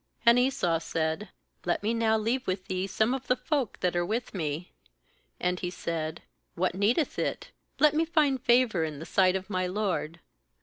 [0.25, 1.29] 15And Esau said:
[1.63, 4.71] 'Let me now leave with thee some of the folk that are with me.'
[5.39, 6.23] And he said:
[6.55, 7.51] 'What needeth it?
[7.77, 10.19] let me find favour in the sight of my lord.'